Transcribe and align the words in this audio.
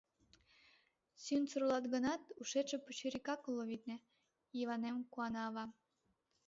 —Сӱҥсыр 1.23 1.61
улат 1.65 1.85
гынат, 1.93 2.21
ушетше 2.41 2.77
пычырикак 2.85 3.41
уло, 3.49 3.63
витне, 3.69 3.97
Йыванем,— 4.57 4.95
куана 5.13 5.41
ава. 5.49 5.65